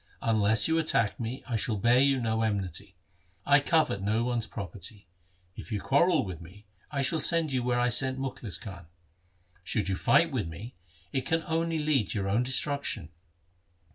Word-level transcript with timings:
Unless 0.23 0.67
you 0.67 0.79
attack 0.79 1.19
me 1.19 1.43
I 1.47 1.55
shall 1.57 1.75
bear 1.75 1.99
you 1.99 2.19
no 2.19 2.41
enmity. 2.41 2.95
I 3.45 3.59
covet 3.59 4.01
no 4.01 4.23
one's 4.23 4.47
property. 4.47 5.05
If 5.55 5.71
you 5.71 5.79
quarrel 5.79 6.25
with 6.25 6.41
me 6.41 6.65
I 6.89 7.03
shall 7.03 7.19
send 7.19 7.51
you 7.51 7.61
where 7.61 7.79
I 7.79 7.89
sent 7.89 8.17
Mukhlis 8.17 8.57
Khan. 8.59 8.87
Should 9.63 9.89
you 9.89 9.95
fight 9.95 10.31
with 10.31 10.47
me, 10.47 10.73
it 11.13 11.27
can 11.27 11.43
only 11.43 11.77
lead 11.77 12.09
to 12.09 12.17
your 12.17 12.27
own 12.29 12.41
destruction. 12.41 13.09